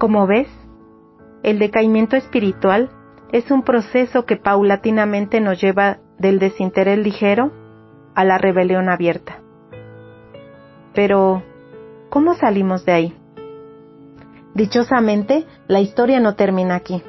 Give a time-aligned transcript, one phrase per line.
[0.00, 0.48] Como ves,
[1.42, 2.88] el decaimiento espiritual
[3.32, 7.52] es un proceso que paulatinamente nos lleva del desinterés ligero
[8.14, 9.42] a la rebelión abierta.
[10.94, 11.42] Pero,
[12.08, 13.16] ¿cómo salimos de ahí?
[14.54, 17.02] Dichosamente, la historia no termina aquí.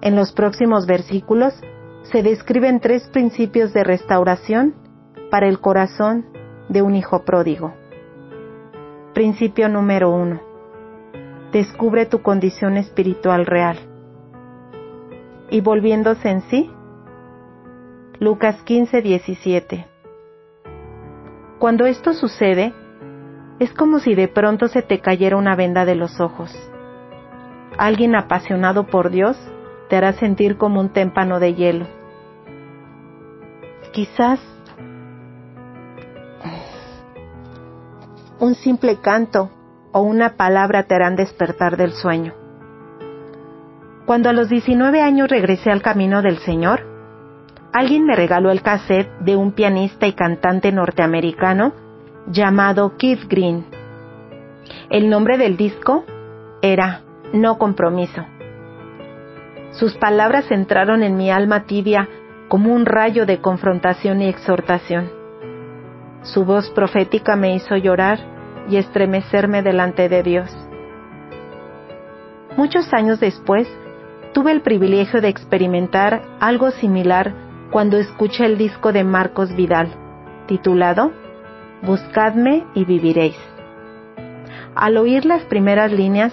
[0.00, 1.54] En los próximos versículos
[2.02, 4.74] se describen tres principios de restauración
[5.30, 6.26] para el corazón
[6.68, 7.74] de un hijo pródigo.
[9.14, 10.47] Principio número uno.
[11.52, 13.78] Descubre tu condición espiritual real.
[15.50, 16.70] Y volviéndose en sí,
[18.20, 19.86] Lucas 15, 17.
[21.58, 22.74] Cuando esto sucede,
[23.58, 26.54] es como si de pronto se te cayera una venda de los ojos.
[27.78, 29.38] Alguien apasionado por Dios
[29.88, 31.86] te hará sentir como un témpano de hielo.
[33.92, 34.40] Quizás
[38.38, 39.50] un simple canto
[39.92, 42.34] o una palabra te harán despertar del sueño.
[44.06, 46.80] Cuando a los 19 años regresé al camino del Señor,
[47.72, 51.72] alguien me regaló el cassette de un pianista y cantante norteamericano
[52.26, 53.66] llamado Keith Green.
[54.90, 56.04] El nombre del disco
[56.62, 58.24] era No Compromiso.
[59.72, 62.08] Sus palabras entraron en mi alma tibia
[62.48, 65.10] como un rayo de confrontación y exhortación.
[66.22, 68.37] Su voz profética me hizo llorar
[68.68, 70.50] y estremecerme delante de Dios.
[72.56, 73.68] Muchos años después,
[74.34, 77.32] tuve el privilegio de experimentar algo similar
[77.70, 79.88] cuando escuché el disco de Marcos Vidal,
[80.46, 81.12] titulado
[81.82, 83.36] Buscadme y viviréis.
[84.74, 86.32] Al oír las primeras líneas,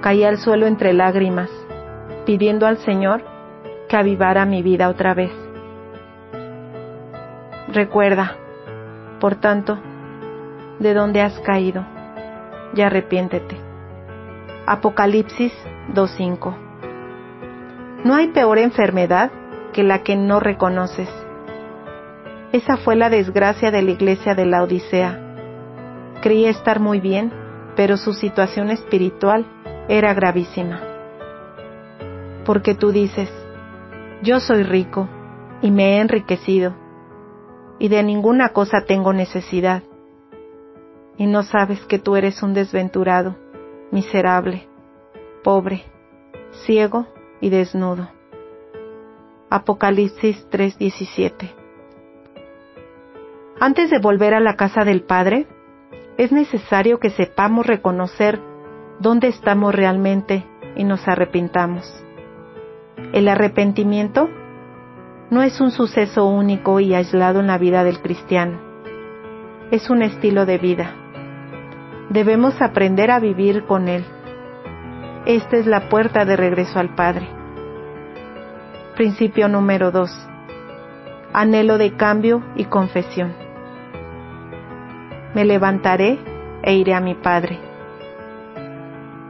[0.00, 1.50] caí al suelo entre lágrimas,
[2.24, 3.22] pidiendo al Señor
[3.88, 5.32] que avivara mi vida otra vez.
[7.68, 8.36] Recuerda,
[9.20, 9.78] por tanto,
[10.78, 11.84] de dónde has caído,
[12.74, 13.56] y arrepiéntete.
[14.66, 15.52] Apocalipsis
[15.92, 16.54] 2.5
[18.04, 19.30] No hay peor enfermedad
[19.72, 21.08] que la que no reconoces
[22.54, 25.18] esa fue la desgracia de la iglesia de la Odisea.
[26.22, 27.32] Creía estar muy bien,
[27.74, 29.44] pero su situación espiritual
[29.88, 30.80] era gravísima.
[32.46, 33.28] Porque tú dices,
[34.22, 35.08] yo soy rico
[35.62, 36.76] y me he enriquecido,
[37.80, 39.82] y de ninguna cosa tengo necesidad,
[41.16, 43.36] y no sabes que tú eres un desventurado,
[43.90, 44.68] miserable,
[45.42, 45.84] pobre,
[46.66, 47.06] ciego
[47.40, 48.08] y desnudo.
[49.50, 51.64] Apocalipsis 3:17
[53.60, 55.46] antes de volver a la casa del Padre,
[56.18, 58.40] es necesario que sepamos reconocer
[58.98, 60.44] dónde estamos realmente
[60.76, 61.84] y nos arrepintamos.
[63.12, 64.28] El arrepentimiento
[65.30, 68.58] no es un suceso único y aislado en la vida del cristiano,
[69.70, 71.03] es un estilo de vida.
[72.10, 74.04] Debemos aprender a vivir con él.
[75.26, 77.28] Esta es la puerta de regreso al Padre.
[78.96, 80.10] Principio número 2.
[81.32, 83.44] Anhelo de cambio y confesión
[85.34, 86.18] me levantaré
[86.62, 87.58] e iré a mi Padre.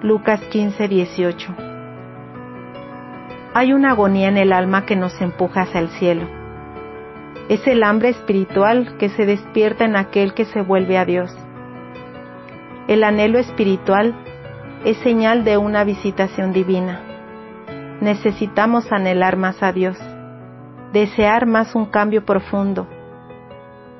[0.02, 1.54] Lucas 15, 18.
[3.54, 6.28] Hay una agonía en el alma que nos empuja hacia el cielo.
[7.48, 11.34] Es el hambre espiritual que se despierta en aquel que se vuelve a Dios.
[12.88, 14.14] El anhelo espiritual
[14.84, 17.00] es señal de una visitación divina.
[18.00, 19.98] Necesitamos anhelar más a Dios,
[20.92, 22.86] desear más un cambio profundo,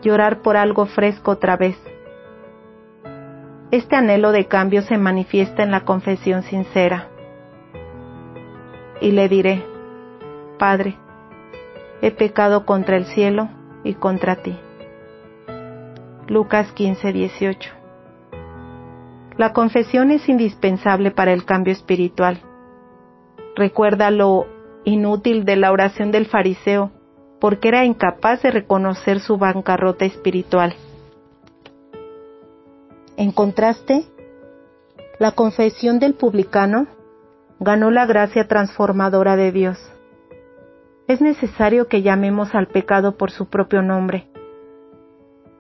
[0.03, 1.77] llorar por algo fresco otra vez
[3.75, 7.09] este anhelo de cambio se manifiesta en la confesión sincera.
[9.01, 9.65] Y le diré,
[10.61, 10.97] Padre,
[12.01, 13.49] he pecado contra el cielo
[13.83, 14.57] y contra ti.
[16.29, 17.84] Lucas 15, 18.
[19.37, 22.41] La confesión es indispensable para el cambio espiritual.
[23.57, 24.47] Recuerda lo
[24.85, 26.93] inútil de la oración del fariseo,
[27.41, 30.75] porque era incapaz de reconocer su bancarrota espiritual.
[33.17, 34.05] En contraste,
[35.19, 36.87] la confesión del publicano
[37.59, 39.79] ganó la gracia transformadora de Dios.
[41.09, 44.29] Es necesario que llamemos al pecado por su propio nombre.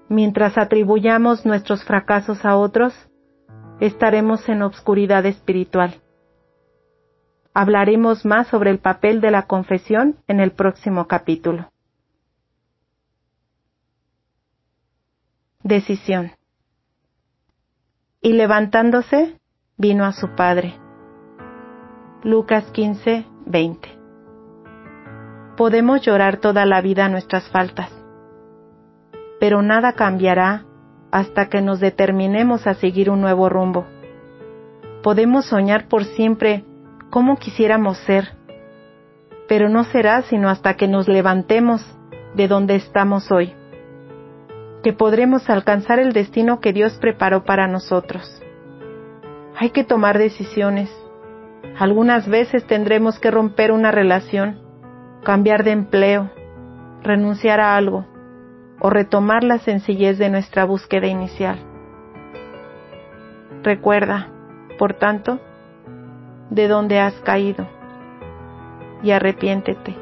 [0.09, 2.94] Mientras atribuyamos nuestros fracasos a otros,
[3.81, 6.00] estaremos en obscuridad espiritual.
[7.53, 11.71] Hablaremos más sobre el papel de la confesión en el próximo capítulo.
[15.62, 16.32] Decisión
[18.21, 19.38] y levantándose
[19.76, 20.79] vino a su padre.
[22.23, 23.88] Lucas 15, 20.
[25.56, 27.91] Podemos llorar toda la vida nuestras faltas,
[29.38, 30.65] pero nada cambiará
[31.14, 33.87] hasta que nos determinemos a seguir un nuevo rumbo.
[35.00, 36.64] Podemos soñar por siempre
[37.11, 38.32] cómo quisiéramos ser,
[39.46, 41.87] pero no será sino hasta que nos levantemos
[42.34, 43.55] de donde estamos hoy,
[44.82, 48.43] que podremos alcanzar el destino que Dios preparó para nosotros.
[49.56, 50.90] Hay que tomar decisiones.
[51.78, 54.58] Algunas veces tendremos que romper una relación,
[55.22, 56.32] cambiar de empleo,
[57.05, 58.05] renunciar a algo
[58.81, 61.59] o retomar la sencillez de nuestra búsqueda inicial.
[63.62, 64.29] Recuerda,
[64.79, 65.41] por tanto,
[66.50, 67.67] de dónde has caído
[69.03, 69.97] y arrepiéntete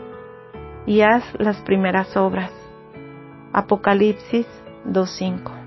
[0.86, 2.50] y haz las primeras obras.
[3.52, 4.46] Apocalipsis
[4.86, 5.61] 2.5